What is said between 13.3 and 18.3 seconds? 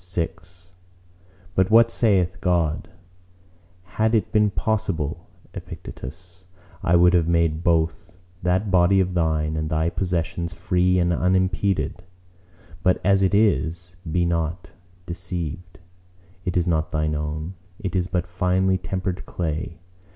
is, be not deceived:—it is not thine own; it is but